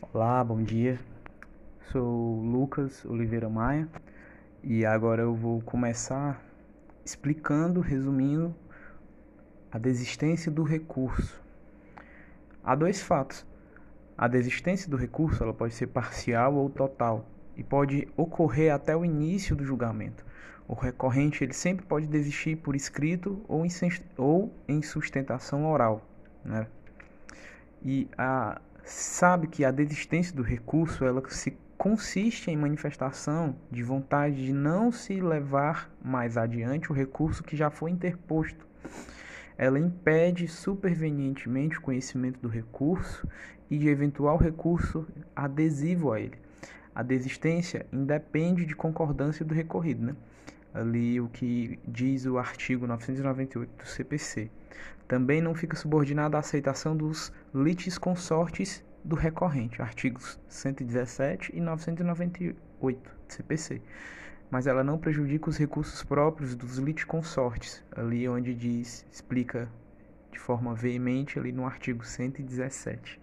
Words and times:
Olá, 0.00 0.42
bom 0.44 0.62
dia. 0.62 0.98
Sou 1.90 2.40
Lucas 2.40 3.04
Oliveira 3.04 3.48
Maia 3.48 3.88
e 4.62 4.86
agora 4.86 5.22
eu 5.22 5.34
vou 5.34 5.60
começar 5.60 6.40
explicando, 7.04 7.80
resumindo 7.80 8.54
a 9.72 9.76
desistência 9.76 10.52
do 10.52 10.62
recurso. 10.62 11.42
Há 12.62 12.76
dois 12.76 13.02
fatos. 13.02 13.44
A 14.16 14.28
desistência 14.28 14.88
do 14.88 14.96
recurso 14.96 15.42
ela 15.42 15.52
pode 15.52 15.74
ser 15.74 15.88
parcial 15.88 16.54
ou 16.54 16.70
total 16.70 17.26
e 17.56 17.64
pode 17.64 18.08
ocorrer 18.16 18.72
até 18.72 18.96
o 18.96 19.04
início 19.04 19.56
do 19.56 19.64
julgamento. 19.64 20.24
O 20.68 20.74
recorrente 20.74 21.42
ele 21.42 21.52
sempre 21.52 21.84
pode 21.84 22.06
desistir 22.06 22.56
por 22.56 22.76
escrito 22.76 23.44
ou 23.48 23.66
em, 24.68 24.80
sustentação 24.80 25.68
oral. 25.68 26.06
Né? 26.44 26.68
E 27.82 28.08
a 28.16 28.60
sabe 28.88 29.46
que 29.46 29.64
a 29.64 29.70
desistência 29.70 30.34
do 30.34 30.42
recurso 30.42 31.04
ela 31.04 31.22
se 31.28 31.56
consiste 31.76 32.50
em 32.50 32.56
manifestação 32.56 33.54
de 33.70 33.82
vontade 33.82 34.46
de 34.46 34.52
não 34.52 34.90
se 34.90 35.20
levar 35.20 35.90
mais 36.02 36.36
adiante 36.36 36.90
o 36.90 36.94
recurso 36.94 37.42
que 37.44 37.56
já 37.56 37.70
foi 37.70 37.90
interposto. 37.90 38.66
Ela 39.56 39.78
impede 39.78 40.48
supervenientemente 40.48 41.78
o 41.78 41.82
conhecimento 41.82 42.40
do 42.40 42.48
recurso 42.48 43.28
e 43.70 43.76
de 43.76 43.88
eventual 43.88 44.36
recurso 44.36 45.06
adesivo 45.36 46.12
a 46.12 46.20
ele. 46.20 46.38
A 46.94 47.02
desistência 47.02 47.86
independe 47.92 48.64
de 48.64 48.74
concordância 48.74 49.44
do 49.44 49.54
recorrido, 49.54 50.04
né? 50.04 50.16
Ali 50.78 51.20
o 51.20 51.28
que 51.28 51.78
diz 51.86 52.24
o 52.26 52.38
artigo 52.38 52.86
998 52.86 53.70
do 53.76 53.88
CPC. 53.88 54.50
Também 55.06 55.40
não 55.40 55.54
fica 55.54 55.76
subordinada 55.76 56.36
à 56.36 56.40
aceitação 56.40 56.96
dos 56.96 57.32
litisconsortes 57.54 58.84
do 59.04 59.16
recorrente, 59.16 59.80
artigos 59.80 60.38
117 60.48 61.56
e 61.56 61.60
998 61.60 63.00
do 63.26 63.32
CPC. 63.32 63.82
Mas 64.50 64.66
ela 64.66 64.84
não 64.84 64.98
prejudica 64.98 65.50
os 65.50 65.58
recursos 65.58 66.02
próprios 66.02 66.54
dos 66.54 66.78
litisconsortes, 66.78 67.84
ali 67.94 68.28
onde 68.28 68.54
diz, 68.54 69.06
explica 69.10 69.68
de 70.30 70.38
forma 70.38 70.74
veemente 70.74 71.38
ali 71.38 71.52
no 71.52 71.66
artigo 71.66 72.04
117. 72.04 73.20